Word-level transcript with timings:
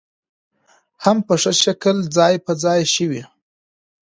هم 1.03 1.17
په 1.27 1.33
ښه 1.41 1.51
شکل 1.63 1.97
ځاى 2.15 2.35
په 2.45 2.51
ځاى 2.63 2.81
شوې. 2.95 3.23